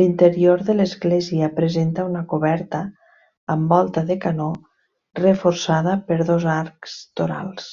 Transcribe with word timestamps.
L'interior 0.00 0.62
de 0.70 0.74
l'església 0.78 1.50
presenta 1.58 2.06
una 2.12 2.22
coberta 2.32 2.80
amb 3.56 3.74
volta 3.76 4.02
de 4.12 4.16
canó 4.28 4.48
reforçada 5.24 5.94
per 6.10 6.18
dos 6.32 6.48
arcs 6.58 6.96
torals. 7.22 7.70